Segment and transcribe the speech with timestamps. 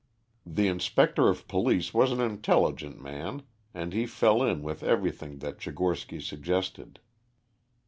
[0.47, 5.59] The inspector of police was an intelligent man, and he fell in with everything that
[5.59, 6.99] Tchigorsky suggested.